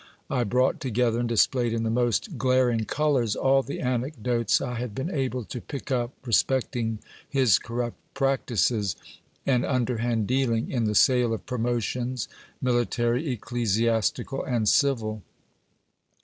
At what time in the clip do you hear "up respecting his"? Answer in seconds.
5.91-7.59